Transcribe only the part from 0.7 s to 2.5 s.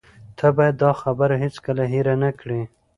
دا خبره هیڅکله هیره نه